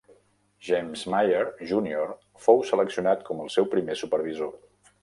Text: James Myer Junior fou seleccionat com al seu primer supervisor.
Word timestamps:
James 0.69 1.03
Myer 1.15 1.51
Junior 1.73 2.09
fou 2.47 2.65
seleccionat 2.71 3.25
com 3.31 3.47
al 3.47 3.57
seu 3.59 3.71
primer 3.77 4.01
supervisor. 4.03 4.57